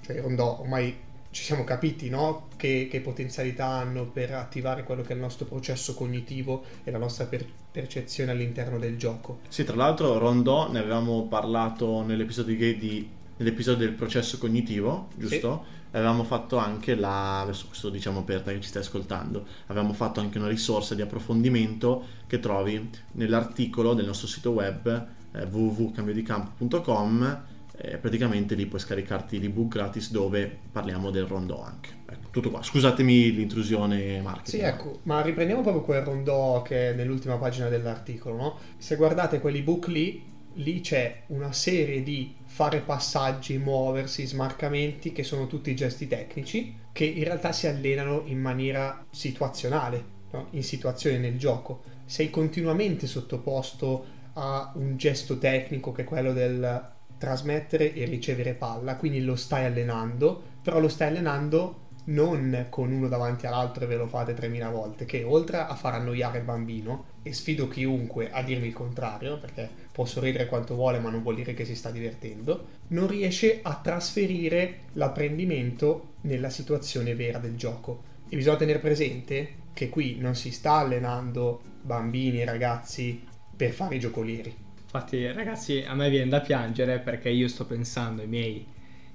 Cioè 0.00 0.16
i 0.16 0.20
rondò 0.20 0.60
ormai 0.60 0.94
ci 1.32 1.42
siamo 1.42 1.64
capiti, 1.64 2.08
no? 2.08 2.48
Che, 2.56 2.86
che, 2.88 3.00
potenzialità 3.00 3.66
hanno 3.66 4.04
per 4.04 4.32
attivare 4.32 4.84
quello 4.84 5.02
che 5.02 5.12
è 5.12 5.14
il 5.14 5.20
nostro 5.20 5.46
processo 5.46 5.94
cognitivo 5.94 6.62
e 6.84 6.90
la 6.90 6.98
nostra 6.98 7.24
per- 7.24 7.46
percezione 7.72 8.30
all'interno 8.30 8.78
del 8.78 8.96
gioco. 8.96 9.40
Sì, 9.48 9.64
tra 9.64 9.74
l'altro 9.74 10.18
rondò 10.18 10.70
ne 10.70 10.78
avevamo 10.78 11.26
parlato 11.26 12.02
nell'episodio, 12.02 12.54
di, 12.54 13.08
nell'episodio 13.38 13.86
del 13.86 13.94
processo 13.94 14.38
cognitivo, 14.38 15.08
giusto? 15.16 15.64
Sì 15.64 15.80
avevamo 15.92 16.24
fatto 16.24 16.56
anche 16.56 16.94
la, 16.94 17.40
adesso 17.40 17.66
questo 17.66 17.90
diciamo 17.90 18.22
per 18.24 18.40
te 18.40 18.54
che 18.54 18.62
ci 18.62 18.68
stai 18.68 18.80
ascoltando, 18.80 19.44
avevamo 19.66 19.92
fatto 19.92 20.20
anche 20.20 20.38
una 20.38 20.48
risorsa 20.48 20.94
di 20.94 21.02
approfondimento 21.02 22.06
che 22.26 22.40
trovi 22.40 22.88
nell'articolo 23.12 23.92
del 23.94 24.06
nostro 24.06 24.26
sito 24.26 24.52
web 24.52 25.06
eh, 25.32 25.42
www.cambiodicampo.com 25.44 27.42
eh, 27.84 27.96
praticamente 27.96 28.54
lì 28.54 28.66
puoi 28.66 28.80
scaricarti 28.80 29.40
l'ebook 29.40 29.72
gratis 29.72 30.12
dove 30.12 30.58
parliamo 30.70 31.10
del 31.10 31.24
rondò 31.24 31.64
anche. 31.64 31.90
Ecco, 32.08 32.28
tutto 32.30 32.50
qua. 32.50 32.62
Scusatemi 32.62 33.32
l'intrusione 33.32 34.20
marketing. 34.20 34.62
Sì, 34.62 34.68
ecco, 34.68 35.00
ma 35.02 35.20
riprendiamo 35.20 35.62
proprio 35.62 35.82
quel 35.82 36.02
rondò 36.02 36.62
che 36.62 36.90
è 36.90 36.94
nell'ultima 36.94 37.38
pagina 37.38 37.68
dell'articolo, 37.68 38.36
no? 38.36 38.58
Se 38.78 38.94
guardate 38.94 39.40
quell'ebook 39.40 39.88
lì, 39.88 40.22
lì 40.54 40.80
c'è 40.80 41.22
una 41.28 41.50
serie 41.50 42.04
di 42.04 42.32
fare 42.44 42.78
passaggi, 42.78 43.58
muoversi, 43.58 44.26
smarcamenti, 44.26 45.10
che 45.10 45.24
sono 45.24 45.48
tutti 45.48 45.74
gesti 45.74 46.06
tecnici, 46.06 46.76
che 46.92 47.04
in 47.04 47.24
realtà 47.24 47.50
si 47.50 47.66
allenano 47.66 48.22
in 48.26 48.38
maniera 48.38 49.04
situazionale, 49.10 50.04
no? 50.30 50.46
in 50.50 50.62
situazioni 50.62 51.18
nel 51.18 51.36
gioco. 51.36 51.82
Sei 52.04 52.30
continuamente 52.30 53.08
sottoposto 53.08 54.20
a 54.34 54.70
un 54.76 54.96
gesto 54.96 55.36
tecnico 55.38 55.90
che 55.90 56.02
è 56.02 56.04
quello 56.04 56.32
del 56.32 56.90
trasmettere 57.22 57.94
e 57.94 58.04
ricevere 58.04 58.54
palla, 58.54 58.96
quindi 58.96 59.22
lo 59.22 59.36
stai 59.36 59.64
allenando, 59.64 60.42
però 60.60 60.80
lo 60.80 60.88
stai 60.88 61.06
allenando 61.06 61.90
non 62.06 62.66
con 62.68 62.90
uno 62.90 63.06
davanti 63.06 63.46
all'altro 63.46 63.84
e 63.84 63.86
ve 63.86 63.94
lo 63.94 64.08
fate 64.08 64.34
3000 64.34 64.70
volte, 64.70 65.04
che 65.04 65.22
oltre 65.22 65.58
a 65.58 65.74
far 65.76 65.94
annoiare 65.94 66.38
il 66.38 66.44
bambino, 66.44 67.04
e 67.22 67.32
sfido 67.32 67.68
chiunque 67.68 68.32
a 68.32 68.42
dirmi 68.42 68.66
il 68.66 68.72
contrario, 68.72 69.38
perché 69.38 69.70
può 69.92 70.04
sorridere 70.04 70.46
quanto 70.46 70.74
vuole 70.74 70.98
ma 70.98 71.10
non 71.10 71.22
vuol 71.22 71.36
dire 71.36 71.54
che 71.54 71.64
si 71.64 71.76
sta 71.76 71.92
divertendo, 71.92 72.66
non 72.88 73.06
riesce 73.06 73.60
a 73.62 73.78
trasferire 73.80 74.86
l'apprendimento 74.94 76.14
nella 76.22 76.50
situazione 76.50 77.14
vera 77.14 77.38
del 77.38 77.54
gioco. 77.54 78.02
E 78.28 78.34
bisogna 78.34 78.56
tenere 78.56 78.80
presente 78.80 79.60
che 79.72 79.88
qui 79.88 80.16
non 80.18 80.34
si 80.34 80.50
sta 80.50 80.72
allenando 80.72 81.60
bambini 81.82 82.40
e 82.40 82.44
ragazzi 82.44 83.22
per 83.56 83.70
fare 83.70 83.94
i 83.94 84.00
giocolieri. 84.00 84.61
Infatti 84.94 85.26
ragazzi 85.32 85.82
a 85.88 85.94
me 85.94 86.10
viene 86.10 86.28
da 86.28 86.40
piangere 86.40 86.98
perché 86.98 87.30
io 87.30 87.48
sto 87.48 87.64
pensando 87.64 88.20
ai 88.20 88.28
miei 88.28 88.66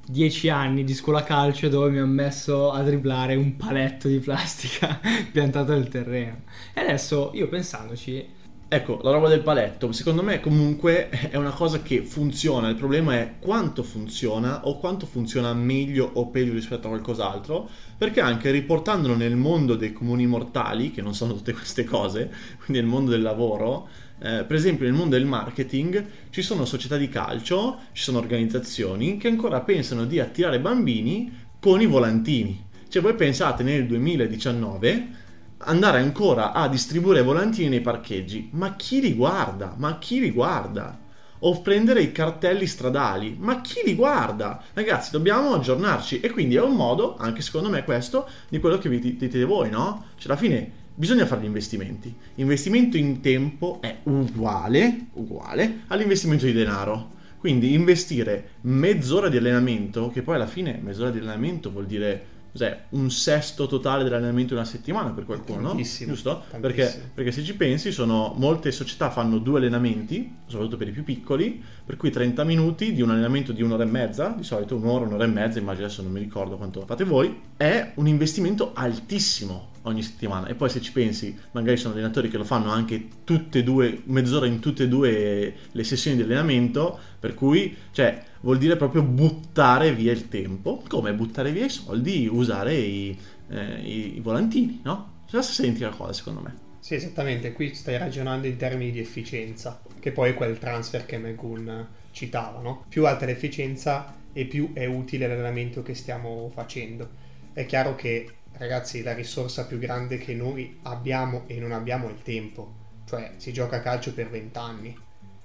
dieci 0.04 0.50
anni 0.50 0.84
di 0.84 0.96
scuola 0.96 1.22
calcio 1.22 1.70
dove 1.70 1.92
mi 1.92 2.00
hanno 2.00 2.12
messo 2.12 2.72
a 2.72 2.82
dribblare 2.82 3.36
un 3.36 3.56
paletto 3.56 4.08
di 4.08 4.18
plastica 4.18 5.00
piantato 5.32 5.74
nel 5.74 5.88
terreno. 5.88 6.46
E 6.74 6.82
adesso 6.82 7.30
io 7.36 7.48
pensandoci, 7.48 8.36
Ecco, 8.70 9.00
la 9.02 9.12
roba 9.12 9.30
del 9.30 9.44
paletto, 9.44 9.94
secondo 9.94 10.22
me 10.22 10.42
comunque 10.42 11.08
è 11.08 11.38
una 11.38 11.54
cosa 11.54 11.82
che 11.82 12.02
funziona, 12.02 12.68
il 12.68 12.76
problema 12.76 13.14
è 13.14 13.36
quanto 13.40 13.82
funziona 13.82 14.68
o 14.68 14.78
quanto 14.78 15.06
funziona 15.06 15.54
meglio 15.54 16.10
o 16.16 16.28
peggio 16.28 16.52
rispetto 16.52 16.88
a 16.88 16.90
qualcos'altro, 16.90 17.70
perché 17.98 18.20
anche 18.20 18.52
riportandolo 18.52 19.16
nel 19.16 19.38
mondo 19.38 19.76
dei 19.76 19.94
comuni 19.94 20.28
mortali, 20.28 20.92
che 20.92 21.02
non 21.02 21.16
sono 21.16 21.34
tutte 21.34 21.54
queste 21.54 21.86
cose, 21.86 22.30
quindi 22.66 22.84
nel 22.84 22.92
mondo 22.92 23.12
del 23.12 23.22
lavoro, 23.22 23.88
eh, 24.20 24.44
per 24.46 24.56
esempio 24.56 24.86
nel 24.86 24.96
mondo 24.96 25.16
del 25.16 25.26
marketing 25.26 26.06
ci 26.32 26.42
sono 26.42 26.66
società 26.66 26.98
di 26.98 27.10
calcio, 27.10 27.80
ci 27.92 28.04
sono 28.04 28.18
organizzazioni 28.18 29.18
che 29.18 29.28
ancora 29.28 29.62
pensano 29.62 30.06
di 30.06 30.20
attirare 30.20 30.60
bambini 30.60 31.32
con 31.60 31.82
i 31.82 31.86
volantini. 31.86 32.66
Cioè 32.90 33.02
voi 33.02 33.16
pensate 33.16 33.64
nel 33.64 33.86
2019 33.86 35.26
andare 35.60 36.00
ancora 36.00 36.52
a 36.52 36.68
distribuire 36.68 37.22
volantini 37.22 37.70
nei 37.70 37.82
parcheggi. 37.82 38.50
Ma 38.54 38.76
chi 38.76 39.02
li 39.02 39.14
guarda? 39.14 39.76
Ma 39.78 39.98
chi 39.98 40.20
li 40.20 40.32
guarda? 40.32 41.06
O 41.40 41.62
prendere 41.62 42.02
i 42.02 42.12
cartelli 42.12 42.66
stradali. 42.66 43.36
Ma 43.40 43.62
chi 43.62 43.82
li 43.84 43.94
guarda? 43.94 44.64
Ragazzi, 44.74 45.12
dobbiamo 45.12 45.54
aggiornarci. 45.54 46.20
E 46.20 46.32
quindi 46.32 46.56
è 46.56 46.62
un 46.62 46.76
modo, 46.76 47.18
anche 47.18 47.42
secondo 47.42 47.70
me 47.70 47.84
questo, 47.84 48.28
di 48.50 48.60
quello 48.60 48.78
che 48.78 48.90
vi 48.90 49.00
dite 49.00 49.44
voi, 49.44 49.70
no? 49.70 50.06
Cioè, 50.18 50.32
alla 50.32 50.40
fine 50.40 50.72
bisogna 50.98 51.28
fare 51.28 51.42
gli 51.42 51.46
investimenti. 51.46 52.14
Investimento 52.36 52.98
in 52.98 53.22
tempo 53.22 53.80
è 53.82 53.98
uguale, 54.04 55.08
uguale 55.14 55.82
all'investimento 55.88 56.46
di 56.46 56.54
denaro. 56.54 57.16
Quindi 57.38 57.74
investire 57.74 58.50
mezz'ora 58.62 59.30
di 59.30 59.38
allenamento, 59.38 60.10
che 60.10 60.24
poi 60.24 60.36
alla 60.36 60.48
fine 60.48 60.80
mezz'ora 60.82 61.12
di 61.12 61.20
allenamento 61.20 61.72
vuol 61.72 61.86
dire 61.86 62.36
cos'è, 62.52 62.86
un 62.90 63.12
sesto 63.12 63.68
totale 63.68 64.04
dell'allenamento 64.04 64.54
in 64.54 64.60
una 64.60 64.68
settimana 64.68 65.12
per 65.12 65.26
qualcuno, 65.26 65.68
Tantissimo, 65.68 66.14
giusto? 66.14 66.44
tantissimo. 66.50 66.60
Perché, 66.62 67.10
perché 67.14 67.32
se 67.32 67.44
ci 67.44 67.56
pensi, 67.56 67.92
sono, 67.92 68.34
molte 68.36 68.72
società 68.72 69.12
fanno 69.12 69.38
due 69.38 69.60
allenamenti, 69.60 70.34
soprattutto 70.48 70.78
per 70.78 70.88
i 70.88 70.92
più 70.92 71.04
piccoli, 71.04 71.64
per 71.86 71.96
cui 71.96 72.10
30 72.10 72.44
minuti 72.44 72.94
di 72.94 73.04
un 73.04 73.12
allenamento 73.12 73.52
di 73.52 73.62
un'ora 73.62 73.84
e 73.84 73.88
mezza, 73.88 74.34
di 74.36 74.44
solito 74.44 74.76
un'ora, 74.76 75.06
un'ora 75.06 75.26
e 75.26 75.28
mezza, 75.28 75.60
immagino 75.60 75.86
adesso 75.86 76.02
non 76.02 76.12
mi 76.12 76.20
ricordo 76.20 76.58
quanto 76.58 76.84
fate 76.88 77.04
voi, 77.04 77.40
è 77.56 77.92
un 77.96 78.08
investimento 78.08 78.72
altissimo 78.74 79.76
ogni 79.88 80.02
settimana. 80.02 80.48
E 80.48 80.56
poi 80.56 80.70
se 80.70 80.82
ci 80.82 80.92
pensi, 80.92 81.38
magari 81.52 81.78
sono 81.78 81.94
allenatori 81.94 82.30
che 82.30 82.38
lo 82.38 82.44
fanno 82.44 82.72
anche 82.72 83.08
tutte 83.24 83.60
e 83.60 83.64
due, 83.64 84.02
mezz'ora 84.06 84.46
in 84.46 84.60
tutte 84.60 84.84
e 84.84 84.88
due 84.88 85.54
le 85.72 85.84
sessioni 85.84 86.18
di 86.18 86.24
allenamento, 86.24 87.00
per 87.20 87.34
cui, 87.34 87.76
cioè, 87.92 88.24
vuol 88.42 88.58
dire 88.58 88.76
proprio 88.76 89.04
buttare 89.04 89.94
via 89.94 90.12
il 90.12 90.30
tempo, 90.30 90.84
come 90.88 91.14
buttare 91.14 91.52
via 91.52 91.66
i 91.66 91.70
soldi, 91.70 92.28
usare 92.32 92.76
i, 92.76 93.18
eh, 93.50 93.82
i, 93.82 94.20
volantini, 94.22 94.82
no? 94.84 95.16
Cioè, 95.26 95.38
la 95.38 95.42
stessa 95.42 95.64
identica 95.64 95.90
cosa, 95.90 96.14
secondo 96.14 96.42
me. 96.42 96.66
Sì, 96.80 96.96
esattamente, 96.96 97.52
qui 97.52 97.74
stai 97.74 97.98
ragionando 97.98 98.48
in 98.48 98.56
termini 98.56 98.92
di 98.92 99.00
efficienza, 99.00 99.82
che 100.00 100.12
poi 100.12 100.30
è 100.30 100.34
quel 100.34 100.58
transfer 100.58 101.06
che 101.06 101.18
Megun 101.18 101.88
citava, 102.12 102.62
no? 102.62 102.86
Più 102.88 103.06
alta 103.06 103.26
l'efficienza 103.26 104.16
e 104.32 104.46
più 104.46 104.72
è 104.74 104.86
utile 104.86 105.28
l'allenamento 105.28 105.82
che 105.82 105.96
stiamo 105.96 106.50
facendo. 106.54 107.26
È 107.54 107.66
chiaro 107.66 107.96
che, 107.96 108.37
ragazzi, 108.58 109.04
la 109.04 109.14
risorsa 109.14 109.66
più 109.66 109.78
grande 109.80 110.18
che 110.18 110.34
noi 110.34 110.80
abbiamo 110.84 111.44
e 111.48 111.60
non 111.60 111.72
abbiamo 111.72 112.10
è 112.10 112.12
il 112.12 112.22
tempo, 112.22 112.74
cioè 113.06 113.34
si 113.38 113.54
gioca 113.54 113.78
a 113.78 113.82
calcio 113.82 114.14
per 114.14 114.30
20 114.30 114.58
anni 114.58 114.98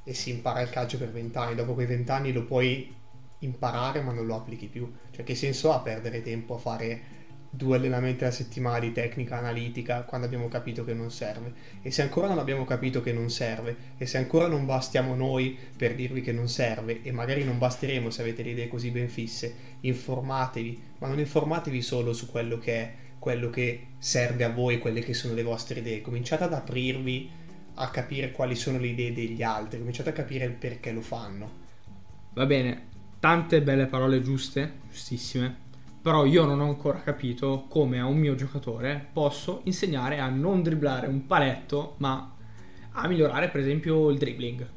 e 0.04 0.14
si 0.14 0.31
impara 0.31 0.61
il 0.61 0.71
calcio 0.71 0.99
per 0.99 1.11
20 1.11 1.38
anni, 1.38 1.54
dopo 1.54 1.75
quei 1.75 1.87
20 1.87 2.11
anni 2.11 2.33
lo 2.33 2.45
puoi 2.45 2.95
imparare 3.40 4.00
ma 4.02 4.12
non 4.12 4.26
lo 4.26 4.37
applichi 4.37 4.66
più, 4.66 4.90
cioè 5.11 5.25
che 5.25 5.35
senso 5.35 5.73
ha 5.73 5.81
perdere 5.81 6.23
tempo 6.23 6.54
a 6.54 6.59
fare 6.59 7.02
due 7.55 7.77
allenamenti 7.77 8.25
alla 8.25 8.33
settimana 8.33 8.79
di 8.79 8.93
tecnica 8.93 9.37
analitica 9.37 10.05
quando 10.05 10.27
abbiamo 10.27 10.49
capito 10.49 10.85
che 10.85 10.95
non 10.95 11.11
serve. 11.11 11.53
E 11.83 11.91
se 11.91 12.01
ancora 12.01 12.27
non 12.27 12.39
abbiamo 12.39 12.65
capito 12.65 13.03
che 13.03 13.13
non 13.13 13.29
serve, 13.29 13.77
e 13.99 14.07
se 14.07 14.17
ancora 14.17 14.47
non 14.47 14.65
bastiamo 14.65 15.15
noi 15.15 15.57
per 15.77 15.95
dirvi 15.95 16.23
che 16.23 16.33
non 16.33 16.49
serve, 16.49 17.03
e 17.03 17.13
magari 17.13 17.45
non 17.45 17.59
basteremo 17.59 18.09
se 18.09 18.23
avete 18.23 18.43
le 18.43 18.51
idee 18.51 18.69
così 18.69 18.91
ben 18.91 19.11
fisse, 19.11 19.55
informatevi, 19.81 20.83
ma 20.99 21.09
non 21.09 21.19
informatevi 21.19 21.83
solo 21.83 22.15
su 22.15 22.31
quello 22.31 22.59
che 22.59 22.75
è 22.75 22.95
quello 23.19 23.51
che 23.51 23.89
serve 23.99 24.45
a 24.45 24.51
voi, 24.51 24.79
quelle 24.79 25.01
che 25.01 25.13
sono 25.13 25.35
le 25.35 25.43
vostre 25.43 25.81
idee. 25.81 26.01
Cominciate 26.01 26.45
ad 26.45 26.55
aprirvi 26.55 27.31
a 27.75 27.91
capire 27.91 28.33
quali 28.33 28.57
sono 28.57 28.79
le 28.79 28.89
idee 28.89 29.13
degli 29.13 29.43
altri, 29.43 29.79
cominciate 29.79 30.09
a 30.09 30.15
capire 30.15 30.47
il 30.47 30.53
perché 30.53 30.91
lo 30.91 31.03
fanno. 31.03 31.51
va 32.33 32.47
bene, 32.47 32.87
tante 33.21 33.61
belle 33.61 33.87
parole 33.87 34.23
giuste, 34.23 34.73
giustissime, 34.91 35.57
però 36.03 36.25
io 36.25 36.45
non 36.45 36.61
ho 36.61 36.67
ancora 36.67 37.01
capito 37.01 37.67
come 37.69 38.01
a 38.01 38.07
un 38.07 38.17
mio 38.17 38.35
giocatore 38.35 39.07
posso 39.13 39.61
insegnare 39.65 40.19
a 40.19 40.29
non 40.29 40.61
dribblare 40.61 41.07
un 41.07 41.27
paletto, 41.27 41.95
ma 41.99 42.35
a 42.91 43.07
migliorare 43.07 43.49
per 43.49 43.61
esempio 43.61 44.11
il 44.11 44.19
dribbling. 44.19 44.69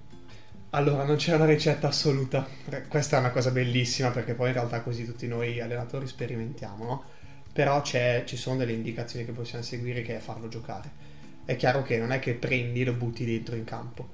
Allora, 0.69 1.03
non 1.03 1.15
c'è 1.15 1.33
una 1.33 1.45
ricetta 1.45 1.87
assoluta. 1.87 2.45
Eh, 2.69 2.83
Questa 2.87 3.17
è 3.17 3.19
una 3.19 3.31
cosa 3.31 3.49
bellissima 3.49 4.11
perché 4.11 4.35
poi 4.35 4.49
in 4.49 4.53
realtà 4.53 4.81
così 4.81 5.03
tutti 5.05 5.25
noi 5.27 5.59
allenatori 5.59 6.05
sperimentiamo, 6.05 6.83
no? 6.83 7.03
Però 7.51 7.81
ci 7.81 8.35
sono 8.35 8.57
delle 8.57 8.73
indicazioni 8.73 9.25
che 9.25 9.31
possiamo 9.31 9.63
seguire 9.63 10.01
che 10.03 10.17
è 10.17 10.19
farlo 10.19 10.47
giocare. 10.47 10.91
È 11.45 11.55
chiaro 11.55 11.81
che 11.81 11.97
non 11.97 12.11
è 12.11 12.19
che 12.19 12.33
prendi 12.33 12.81
e 12.81 12.85
lo 12.85 12.93
butti 12.93 13.25
dentro 13.25 13.55
in 13.55 13.63
campo. 13.63 14.09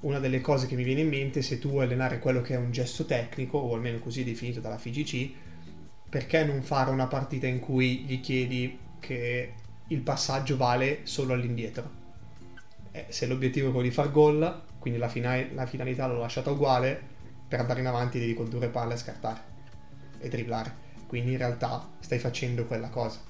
Una 0.00 0.18
delle 0.18 0.40
cose 0.40 0.66
che 0.66 0.74
mi 0.74 0.82
viene 0.82 1.02
in 1.02 1.08
mente, 1.08 1.42
se 1.42 1.58
tu 1.58 1.68
vuoi 1.68 1.84
allenare 1.84 2.18
quello 2.18 2.40
che 2.40 2.54
è 2.54 2.56
un 2.56 2.72
gesto 2.72 3.04
tecnico, 3.04 3.58
o 3.58 3.74
almeno 3.74 3.98
così 3.98 4.24
definito 4.24 4.60
dalla 4.60 4.78
FIGC, 4.78 5.30
perché 6.08 6.44
non 6.44 6.62
fare 6.62 6.90
una 6.90 7.06
partita 7.06 7.46
in 7.46 7.60
cui 7.60 8.00
gli 8.00 8.20
chiedi 8.20 8.78
che 9.00 9.52
il 9.88 10.00
passaggio 10.00 10.56
vale 10.56 11.00
solo 11.04 11.32
all'indietro? 11.32 11.90
Eh, 12.92 13.06
se 13.08 13.26
l'obiettivo 13.26 13.68
è 13.68 13.70
quello 13.70 13.86
di 13.86 13.92
far 13.92 14.10
gol, 14.10 14.62
quindi 14.78 14.98
la, 14.98 15.08
fina- 15.08 15.46
la 15.52 15.66
finalità 15.66 16.06
l'ho 16.06 16.18
lasciata 16.18 16.50
uguale, 16.50 17.14
per 17.48 17.60
andare 17.60 17.80
in 17.80 17.86
avanti 17.86 18.18
devi 18.18 18.34
condurre 18.34 18.68
palle 18.68 18.94
e 18.94 18.98
scartare 18.98 19.40
e 20.18 20.28
dribblare. 20.28 20.84
Quindi 21.06 21.32
in 21.32 21.38
realtà 21.38 21.88
stai 22.00 22.18
facendo 22.18 22.66
quella 22.66 22.88
cosa. 22.88 23.20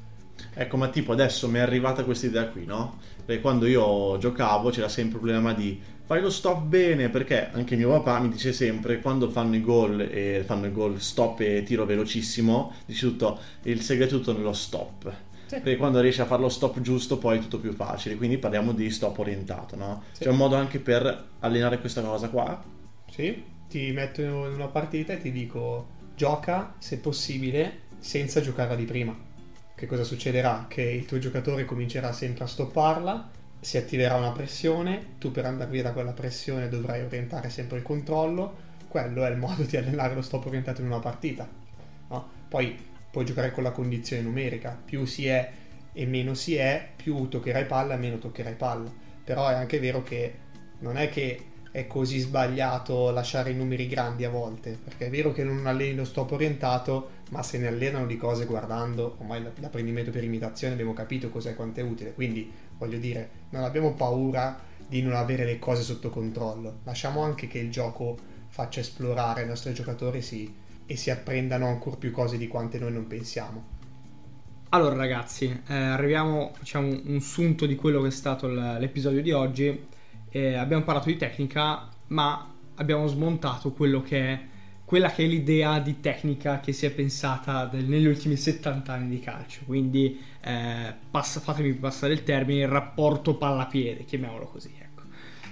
Ecco, 0.55 0.77
ma 0.77 0.89
tipo 0.89 1.13
adesso 1.13 1.49
mi 1.49 1.59
è 1.59 1.61
arrivata 1.61 2.05
questa 2.05 2.27
idea 2.27 2.49
qui, 2.49 2.65
no? 2.65 2.99
Perché 3.25 3.41
quando 3.41 3.67
io 3.67 4.17
giocavo 4.19 4.71
c'era 4.71 4.89
sempre 4.89 5.17
il 5.17 5.21
problema 5.23 5.53
di 5.53 5.81
fai 6.05 6.21
lo 6.21 6.31
stop 6.31 6.63
bene, 6.63 7.09
perché 7.09 7.51
anche 7.51 7.75
mio 7.75 7.91
papà 7.91 8.21
mi 8.21 8.29
dice 8.29 8.53
sempre 8.53 9.01
quando 9.01 9.29
fanno 9.29 9.57
i 9.57 9.61
gol 9.61 10.01
e 10.01 10.45
fanno 10.47 10.67
il 10.67 10.73
gol 10.73 11.01
stop 11.01 11.41
e 11.41 11.63
tiro 11.65 11.85
velocissimo, 11.85 12.73
dice 12.87 13.07
tutto 13.07 13.39
il 13.63 13.83
segreto 13.83 14.15
è 14.15 14.19
tutto 14.19 14.33
nello 14.33 14.53
stop. 14.53 15.13
Perché 15.49 15.77
quando 15.77 16.01
riesci 16.01 16.21
a 16.21 16.27
fare 16.27 16.43
lo 16.43 16.49
stop 16.49 16.81
giusto 16.81 17.19
poi 17.19 17.39
è 17.39 17.41
tutto 17.41 17.59
più 17.59 17.73
facile, 17.73 18.17
quindi 18.17 18.39
parliamo 18.39 18.73
di 18.73 18.91
stop 18.91 19.19
orientato, 19.19 19.77
no? 19.77 20.03
Sì. 20.13 20.25
C'è 20.25 20.31
un 20.31 20.37
modo 20.37 20.57
anche 20.57 20.79
per 20.81 21.25
allenare 21.41 21.79
questa 21.81 22.03
cosa 22.03 22.29
qua? 22.29 22.63
Sì, 23.11 23.43
ti 23.69 23.91
metto 23.93 24.23
in 24.23 24.31
una 24.31 24.67
partita 24.67 25.13
e 25.13 25.19
ti 25.21 25.33
dico 25.33 25.95
gioca 26.17 26.75
se 26.79 26.99
possibile 26.99 27.81
senza 27.99 28.41
giocare 28.41 28.77
di 28.77 28.85
prima. 28.85 29.26
Che 29.77 29.85
cosa 29.85 30.05
succederà? 30.05 30.65
Che 30.71 30.81
il 30.81 31.05
tuo 31.05 31.19
giocatore 31.19 31.67
comincerà 31.67 32.11
sempre 32.11 32.45
a 32.45 32.47
stopparla, 32.47 33.29
si 33.61 33.77
attiverà 33.77 34.15
una 34.15 34.33
pressione, 34.33 35.17
tu 35.19 35.31
per 35.31 35.45
andare 35.45 35.71
via 35.71 35.83
da 35.83 35.93
quella 35.93 36.13
pressione 36.13 36.71
dovrai 36.71 37.03
orientare 37.03 37.51
sempre 37.51 37.77
il 37.77 37.83
controllo, 37.83 38.57
quello 38.89 39.23
è 39.23 39.31
il 39.31 39.37
modo 39.37 39.65
di 39.65 39.77
allenare 39.77 40.15
lo 40.15 40.23
stop 40.23 40.47
orientato 40.47 40.81
in 40.81 40.87
una 40.87 40.99
partita. 41.01 41.47
no? 42.09 42.29
Poi 42.49 42.75
puoi 43.11 43.27
giocare 43.27 43.51
con 43.53 43.65
la 43.65 43.71
condizione 43.71 44.23
numerica, 44.23 44.81
più 44.83 45.05
si 45.05 45.27
è 45.27 45.53
e 45.93 46.07
meno 46.07 46.33
si 46.33 46.57
è, 46.57 46.89
più 46.97 47.29
toccherai 47.29 47.67
palla 47.67 47.95
e 47.95 47.99
meno 47.99 48.17
toccherai 48.17 48.55
palla. 48.55 48.91
Però 49.23 49.47
è 49.47 49.55
anche 49.57 49.79
vero 49.79 50.03
che 50.03 50.39
non 50.79 50.97
è 50.97 51.11
che 51.11 51.39
è 51.77 51.87
così 51.87 52.21
sbagliato 52.21 53.11
lasciare 53.11 53.51
i 53.51 53.55
numeri 53.55 53.87
grandi 53.87 54.25
a 54.25 54.31
volte, 54.31 54.79
perché 54.83 55.09
è 55.09 55.11
vero 55.11 55.31
che 55.33 55.45
non 55.45 55.67
alleni 55.67 55.95
lo 55.95 56.07
stop 56.07 56.31
orientato, 56.31 57.11
ma 57.33 57.43
se 57.43 57.59
ne 57.59 57.67
allenano 57.67 58.07
di 58.07 58.17
cose 58.17 58.47
guardando, 58.47 59.17
ormai 59.19 59.43
l'apprendimento 59.57 60.11
per 60.11 60.25
imitazione 60.25 60.73
abbiamo 60.73 60.95
capito 60.95 61.29
cos'è 61.29 61.55
quanto 61.55 61.81
è 61.81 61.83
utile, 61.83 62.15
quindi 62.15 62.51
voglio 62.79 62.97
dire, 62.97 63.29
non 63.51 63.63
abbiamo 63.63 63.93
paura 63.93 64.59
di 64.89 65.03
non 65.03 65.13
avere 65.13 65.45
le 65.45 65.59
cose 65.59 65.83
sotto 65.83 66.09
controllo, 66.09 66.79
lasciamo 66.85 67.21
anche 67.21 67.47
che 67.47 67.59
il 67.59 67.71
gioco 67.71 68.17
faccia 68.49 68.81
esplorare 68.81 69.43
i 69.43 69.47
nostri 69.47 69.75
giocatori 69.75 70.23
sì, 70.23 70.51
e 70.87 70.97
si 70.97 71.11
apprendano 71.11 71.67
ancora 71.67 71.97
più 71.97 72.11
cose 72.11 72.39
di 72.39 72.49
quante 72.49 72.79
noi 72.79 72.93
non 72.93 73.07
pensiamo. 73.07 73.75
Allora 74.71 74.97
ragazzi, 74.97 75.61
eh, 75.67 75.75
arriviamo, 75.75 76.53
facciamo 76.57 76.89
un 76.89 77.21
sunto 77.21 77.67
di 77.67 77.77
quello 77.77 78.01
che 78.01 78.09
è 78.09 78.13
stato 78.13 78.49
l'episodio 78.49 79.21
di 79.21 79.33
oggi. 79.33 79.95
Eh, 80.37 80.53
abbiamo 80.53 80.83
parlato 80.83 81.09
di 81.09 81.17
tecnica, 81.17 81.89
ma 82.09 82.53
abbiamo 82.75 83.07
smontato 83.07 83.73
quello 83.73 84.03
che 84.03 84.19
è 84.21 84.41
quella 84.85 85.11
che 85.11 85.25
è 85.25 85.27
l'idea 85.27 85.79
di 85.81 85.99
tecnica 85.99 86.61
che 86.61 86.73
si 86.73 86.85
è 86.85 86.91
pensata 86.93 87.65
del- 87.65 87.87
negli 87.87 88.05
ultimi 88.05 88.37
70 88.37 88.93
anni 88.93 89.09
di 89.09 89.21
calcio. 89.21 89.63
Quindi 89.65 90.21
eh, 90.43 90.95
passa- 91.11 91.41
fatemi 91.41 91.73
passare 91.73 92.13
il 92.13 92.23
termine, 92.23 92.61
il 92.61 92.69
rapporto 92.69 93.35
palla-piede, 93.35 94.05
chiamiamolo 94.05 94.47
così. 94.47 94.73
Ecco. 94.79 95.03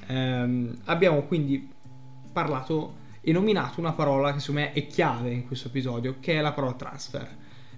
Ehm, 0.08 0.78
abbiamo 0.84 1.22
quindi 1.22 1.66
parlato 2.30 2.96
e 3.22 3.32
nominato 3.32 3.80
una 3.80 3.92
parola 3.92 4.34
che 4.34 4.38
secondo 4.38 4.60
me 4.60 4.72
è 4.72 4.86
chiave 4.86 5.30
in 5.30 5.46
questo 5.46 5.68
episodio, 5.68 6.16
che 6.20 6.34
è 6.34 6.40
la 6.42 6.52
parola 6.52 6.74
transfer. 6.74 7.36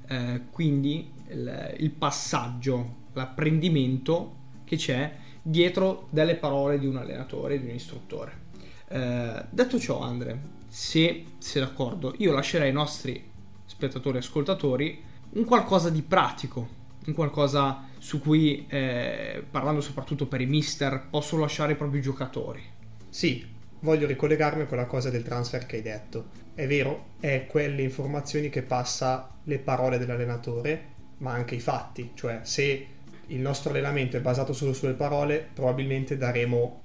Eh, 0.09 0.41
quindi 0.51 1.13
il, 1.29 1.77
il 1.79 1.91
passaggio, 1.91 2.95
l'apprendimento 3.13 4.35
che 4.65 4.77
c'è 4.77 5.25
dietro 5.49 6.09
delle 6.11 6.35
parole 6.35 6.79
di 6.79 6.87
un 6.87 6.97
allenatore, 6.97 7.61
di 7.61 7.69
un 7.69 7.75
istruttore. 7.75 8.45
Eh, 8.89 9.45
detto 9.49 9.79
ciò, 9.79 10.01
Andre, 10.01 10.41
se 10.67 11.25
sei 11.39 11.63
d'accordo, 11.63 12.15
io 12.19 12.33
lascerei 12.33 12.69
ai 12.69 12.75
nostri 12.75 13.31
spettatori 13.65 14.17
e 14.17 14.21
ascoltatori 14.21 15.03
un 15.31 15.45
qualcosa 15.45 15.89
di 15.89 16.03
pratico, 16.03 16.69
un 17.07 17.15
qualcosa 17.15 17.85
su 17.99 18.21
cui, 18.21 18.67
eh, 18.69 19.45
parlando 19.49 19.81
soprattutto 19.81 20.27
per 20.27 20.41
i 20.41 20.47
mister, 20.47 21.07
posso 21.09 21.39
lasciare 21.39 21.73
i 21.73 21.77
propri 21.77 22.01
giocatori. 22.01 22.63
Sì, 23.09 23.47
voglio 23.81 24.09
ricollegarmi 24.09 24.63
a 24.63 24.67
quella 24.67 24.87
cosa 24.87 25.11
del 25.11 25.23
transfer 25.23 25.65
che 25.65 25.77
hai 25.77 25.83
detto. 25.83 26.31
È 26.55 26.67
vero, 26.67 27.11
è 27.21 27.47
quelle 27.47 27.83
informazioni 27.83 28.49
che 28.49 28.63
passa 28.63 29.37
le 29.45 29.59
parole 29.61 29.99
dell'allenatore, 29.99 30.95
ma 31.19 31.33
anche 31.33 31.55
i 31.55 31.61
fatti, 31.61 32.11
cioè 32.15 32.41
se 32.43 32.87
il 33.29 33.41
nostro 33.41 33.71
allenamento 33.71 34.17
è 34.17 34.21
basato 34.21 34.53
solo 34.53 34.73
sulle 34.73 34.95
parole, 34.95 35.47
probabilmente 35.53 36.17
daremo 36.17 36.83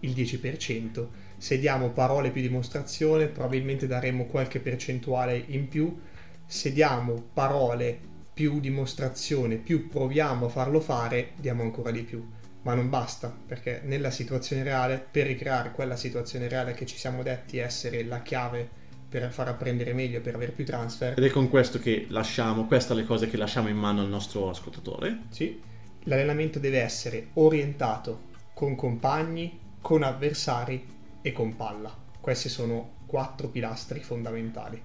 il 0.00 0.12
10%. 0.12 1.06
Se 1.36 1.58
diamo 1.58 1.90
parole 1.90 2.30
più 2.30 2.42
dimostrazione, 2.42 3.26
probabilmente 3.26 3.86
daremo 3.86 4.26
qualche 4.26 4.60
percentuale 4.60 5.42
in 5.48 5.68
più. 5.68 5.98
Se 6.46 6.72
diamo 6.72 7.22
parole 7.32 7.98
più 8.32 8.60
dimostrazione, 8.60 9.56
più 9.56 9.88
proviamo 9.88 10.46
a 10.46 10.50
farlo 10.50 10.80
fare, 10.80 11.30
diamo 11.36 11.62
ancora 11.62 11.90
di 11.90 12.02
più. 12.02 12.26
Ma 12.62 12.74
non 12.74 12.88
basta, 12.88 13.34
perché 13.46 13.82
nella 13.84 14.10
situazione 14.10 14.62
reale, 14.62 15.04
per 15.10 15.26
ricreare 15.26 15.72
quella 15.72 15.96
situazione 15.96 16.48
reale 16.48 16.72
che 16.72 16.86
ci 16.86 16.96
siamo 16.96 17.22
detti 17.22 17.58
essere 17.58 18.04
la 18.04 18.22
chiave 18.22 18.82
per 19.06 19.30
far 19.30 19.48
apprendere 19.48 19.92
meglio, 19.92 20.20
per 20.20 20.34
avere 20.34 20.52
più 20.52 20.64
transfer. 20.64 21.16
Ed 21.16 21.24
è 21.24 21.30
con 21.30 21.48
questo 21.48 21.78
che 21.78 22.06
lasciamo, 22.08 22.66
queste 22.66 22.94
le 22.94 23.04
cose 23.04 23.28
che 23.28 23.36
lasciamo 23.36 23.68
in 23.68 23.76
mano 23.76 24.00
al 24.00 24.08
nostro 24.08 24.48
ascoltatore. 24.48 25.20
Sì, 25.28 25.60
l'allenamento 26.04 26.58
deve 26.58 26.80
essere 26.80 27.28
orientato 27.34 28.32
con 28.54 28.74
compagni, 28.74 29.58
con 29.80 30.02
avversari 30.02 30.86
e 31.20 31.32
con 31.32 31.56
palla. 31.56 31.94
Questi 32.20 32.48
sono 32.48 32.92
quattro 33.06 33.48
pilastri 33.48 34.00
fondamentali. 34.00 34.80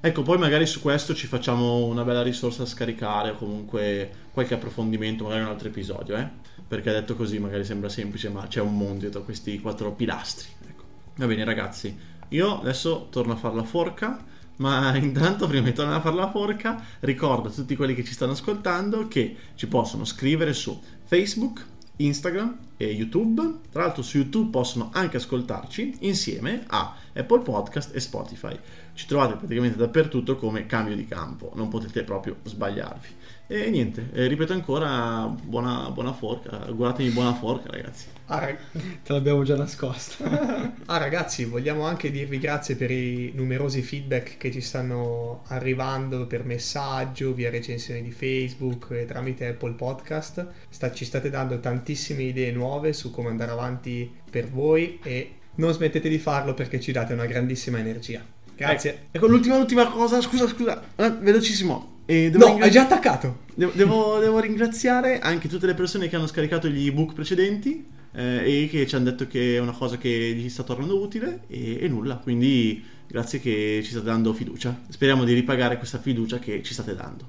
Ecco, 0.00 0.22
poi 0.22 0.38
magari 0.38 0.64
su 0.64 0.80
questo 0.80 1.14
ci 1.14 1.26
facciamo 1.26 1.84
una 1.86 2.04
bella 2.04 2.22
risorsa 2.22 2.62
da 2.62 2.68
scaricare 2.68 3.30
o 3.30 3.36
comunque 3.36 4.10
qualche 4.32 4.54
approfondimento, 4.54 5.24
magari 5.24 5.42
un 5.42 5.48
altro 5.48 5.68
episodio, 5.68 6.16
eh? 6.16 6.28
Perché 6.66 6.92
detto 6.92 7.16
così 7.16 7.38
magari 7.40 7.64
sembra 7.64 7.88
semplice, 7.88 8.28
ma 8.28 8.46
c'è 8.46 8.60
un 8.60 8.76
mondo 8.76 9.00
dietro 9.00 9.22
questi 9.22 9.58
quattro 9.60 9.90
pilastri. 9.92 10.46
Ecco. 10.68 10.84
Va 11.16 11.26
bene 11.26 11.44
ragazzi, 11.44 11.98
io 12.28 12.60
adesso 12.60 13.08
torno 13.10 13.32
a 13.32 13.36
fare 13.36 13.56
la 13.56 13.64
forca, 13.64 14.24
ma 14.58 14.94
intanto 14.98 15.46
prima 15.46 15.64
di 15.64 15.72
tornare 15.72 15.98
a 15.98 16.02
fare 16.02 16.16
la 16.16 16.30
forca 16.30 16.82
ricordo 17.00 17.48
a 17.48 17.52
tutti 17.52 17.76
quelli 17.76 17.94
che 17.94 18.04
ci 18.04 18.12
stanno 18.12 18.32
ascoltando 18.32 19.08
che 19.08 19.36
ci 19.54 19.66
possono 19.66 20.04
scrivere 20.04 20.52
su 20.52 20.80
Facebook, 21.04 21.66
Instagram 21.96 22.58
e 22.76 22.86
YouTube. 22.86 23.60
Tra 23.70 23.82
l'altro 23.82 24.02
su 24.02 24.18
YouTube 24.18 24.50
possono 24.50 24.90
anche 24.92 25.16
ascoltarci 25.16 25.96
insieme 26.00 26.64
a 26.68 26.94
Apple 27.18 27.40
Podcast 27.40 27.94
e 27.94 28.00
Spotify. 28.00 28.58
Ci 28.94 29.06
trovate 29.06 29.34
praticamente 29.36 29.76
dappertutto 29.76 30.36
come 30.36 30.66
cambio 30.66 30.94
di 30.96 31.06
campo, 31.06 31.52
non 31.54 31.68
potete 31.68 32.04
proprio 32.04 32.36
sbagliarvi. 32.44 33.08
E 33.50 33.70
niente, 33.70 34.10
eh, 34.12 34.26
ripeto 34.26 34.52
ancora, 34.52 35.24
buona, 35.26 35.90
buona 35.90 36.12
forca, 36.12 36.58
guardatemi 36.70 37.08
buona 37.10 37.32
forca 37.32 37.70
ragazzi. 37.70 38.06
Ah, 38.26 38.46
Te 38.46 39.12
l'abbiamo 39.12 39.42
già 39.42 39.56
nascosta. 39.56 40.22
ah, 40.84 40.98
ragazzi, 40.98 41.46
vogliamo 41.46 41.84
anche 41.84 42.10
dirvi 42.10 42.38
grazie 42.38 42.76
per 42.76 42.90
i 42.90 43.32
numerosi 43.34 43.80
feedback 43.80 44.36
che 44.36 44.52
ci 44.52 44.60
stanno 44.60 45.44
arrivando 45.46 46.26
per 46.26 46.44
messaggio, 46.44 47.32
via 47.32 47.48
recensione 47.48 48.02
di 48.02 48.10
Facebook 48.10 48.88
e 48.90 49.06
tramite 49.06 49.46
Apple 49.46 49.72
Podcast. 49.72 50.46
Sta- 50.68 50.92
ci 50.92 51.06
state 51.06 51.30
dando 51.30 51.58
tantissime 51.58 52.24
idee 52.24 52.52
nuove 52.52 52.92
su 52.92 53.10
come 53.10 53.30
andare 53.30 53.52
avanti 53.52 54.14
per 54.30 54.50
voi 54.50 54.98
e 55.02 55.37
non 55.58 55.72
smettete 55.72 56.08
di 56.08 56.18
farlo 56.18 56.54
perché 56.54 56.80
ci 56.80 56.90
date 56.92 57.12
una 57.12 57.26
grandissima 57.26 57.78
energia. 57.78 58.24
Grazie. 58.56 58.90
Ecco, 58.90 59.06
ecco 59.12 59.26
l'ultima, 59.28 59.56
l'ultima 59.56 59.86
cosa, 59.88 60.20
scusa, 60.20 60.48
scusa, 60.48 60.82
eh, 60.96 61.10
velocissimo. 61.20 61.96
Eh, 62.06 62.30
No, 62.34 62.46
ringra- 62.46 62.64
hai 62.64 62.70
già 62.70 62.82
attaccato. 62.82 63.40
Devo, 63.54 63.72
devo- 63.74 64.18
devo 64.18 64.40
ringraziare 64.40 65.18
anche 65.20 65.46
tutte 65.48 65.66
le 65.66 65.74
persone 65.74 66.08
che 66.08 66.16
hanno 66.16 66.26
scaricato 66.26 66.68
gli 66.68 66.86
ebook 66.86 67.12
precedenti 67.12 67.86
eh, 68.12 68.62
e 68.64 68.68
che 68.68 68.86
ci 68.86 68.94
hanno 68.94 69.04
detto 69.04 69.26
che 69.26 69.56
è 69.56 69.60
una 69.60 69.72
cosa 69.76 69.98
che 69.98 70.08
gli 70.08 70.48
sta 70.48 70.62
tornando 70.62 70.98
utile 71.00 71.40
e, 71.48 71.78
e 71.80 71.88
nulla. 71.88 72.16
Quindi 72.16 72.82
grazie 73.06 73.40
che 73.40 73.80
ci 73.84 73.90
state 73.90 74.06
dando 74.06 74.32
fiducia. 74.32 74.80
Speriamo 74.88 75.24
di 75.24 75.34
ripagare 75.34 75.76
questa 75.76 75.98
fiducia 75.98 76.38
che 76.38 76.62
ci 76.62 76.72
state 76.72 76.94
dando. 76.94 77.28